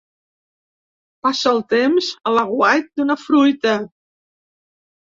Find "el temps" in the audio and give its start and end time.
1.53-2.09